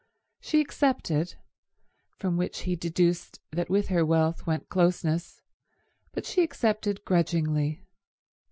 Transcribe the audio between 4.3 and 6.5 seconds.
went closeness—but she